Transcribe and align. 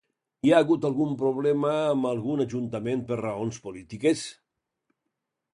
Hi 0.47 0.51
ha 0.53 0.61
hagut 0.63 0.87
algun 0.87 1.11
problema 1.23 1.75
amb 1.91 2.09
algun 2.13 2.43
ajuntament 2.47 3.05
per 3.13 3.21
raons 3.23 3.63
polítiques? 3.67 4.29